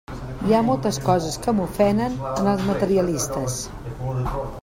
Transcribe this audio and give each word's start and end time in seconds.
Hi 0.45 0.53
ha 0.53 0.61
moltes 0.69 0.97
coses 1.09 1.37
que 1.43 1.53
m'ofenen 1.57 2.17
en 2.41 2.51
els 2.55 2.65
materialistes. 2.71 3.61